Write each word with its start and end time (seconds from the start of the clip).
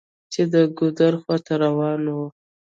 چې 0.33 0.41
د 0.53 0.53
ګودر 0.77 1.13
خواته 1.21 1.53
روان 1.63 2.01
و. 2.15 2.17